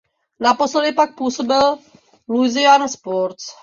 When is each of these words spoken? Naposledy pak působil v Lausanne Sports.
Naposledy 0.39 0.91
pak 0.91 1.15
působil 1.15 1.75
v 1.75 1.79
Lausanne 2.29 2.89
Sports. 2.89 3.45